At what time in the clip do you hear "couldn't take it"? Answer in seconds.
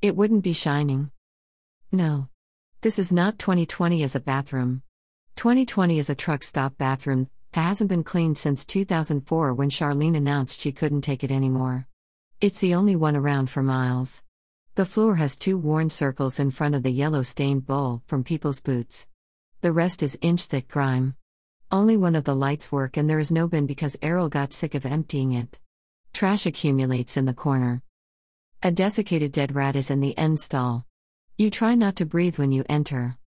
10.70-11.32